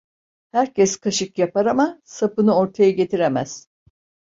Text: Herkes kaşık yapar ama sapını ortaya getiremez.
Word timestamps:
Herkes 0.53 0.97
kaşık 0.97 1.37
yapar 1.39 1.65
ama 1.65 2.01
sapını 2.03 2.55
ortaya 2.57 2.91
getiremez. 2.91 3.67